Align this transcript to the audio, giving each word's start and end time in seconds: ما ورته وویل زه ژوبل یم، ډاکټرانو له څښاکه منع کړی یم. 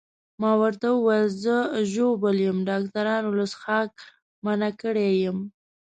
ما 0.41 0.51
ورته 0.61 0.87
وویل 0.91 1.27
زه 1.43 1.55
ژوبل 1.93 2.35
یم، 2.45 2.57
ډاکټرانو 2.69 3.29
له 3.39 3.45
څښاکه 3.51 4.03
منع 4.45 4.71
کړی 4.81 5.09
یم. 5.23 5.37